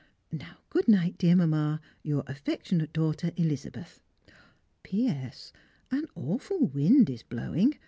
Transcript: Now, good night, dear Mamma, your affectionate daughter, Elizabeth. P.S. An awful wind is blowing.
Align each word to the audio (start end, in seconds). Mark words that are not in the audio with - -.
Now, 0.31 0.57
good 0.71 0.87
night, 0.87 1.19
dear 1.19 1.35
Mamma, 1.35 1.79
your 2.01 2.23
affectionate 2.25 2.91
daughter, 2.91 3.29
Elizabeth. 3.37 3.99
P.S. 4.81 5.53
An 5.91 6.07
awful 6.15 6.65
wind 6.65 7.07
is 7.07 7.21
blowing. 7.21 7.75